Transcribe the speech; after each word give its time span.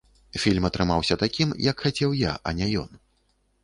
Фільм 0.45 0.65
атрымаўся 0.69 1.19
такім, 1.25 1.53
як 1.69 1.87
хацеў 1.87 2.19
я, 2.27 2.35
а 2.47 2.59
не 2.63 2.75
ён. 2.87 2.91